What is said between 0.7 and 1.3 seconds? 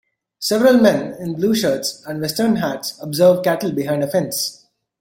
men